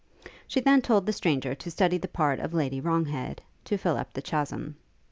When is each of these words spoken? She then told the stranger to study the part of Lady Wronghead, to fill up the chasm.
She 0.47 0.59
then 0.59 0.81
told 0.81 1.05
the 1.05 1.13
stranger 1.13 1.53
to 1.53 1.69
study 1.69 1.99
the 1.99 2.07
part 2.07 2.39
of 2.39 2.55
Lady 2.55 2.81
Wronghead, 2.81 3.37
to 3.65 3.77
fill 3.77 3.97
up 3.97 4.13
the 4.13 4.21
chasm. 4.23 4.77